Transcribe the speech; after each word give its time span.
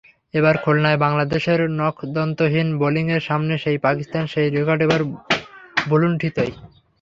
এবার 0.33 0.55
খুলনায় 0.57 0.99
বাংলাদেশের 0.99 1.59
নখদন্তহীন 1.79 2.67
বোলিংয়ের 2.79 3.23
সামনে 3.29 3.53
সেই 3.57 3.77
পাকিস্তান 3.79 4.23
সেই 4.27 4.47
রেকর্ড 4.49 4.81
এবার 4.83 5.01
ভুলুন্ঠিতই। 5.85 6.51